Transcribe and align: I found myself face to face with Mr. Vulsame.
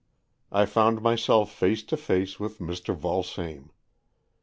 I 0.51 0.65
found 0.65 1.03
myself 1.03 1.53
face 1.53 1.83
to 1.83 1.95
face 1.95 2.39
with 2.39 2.57
Mr. 2.57 2.95
Vulsame. 2.95 3.69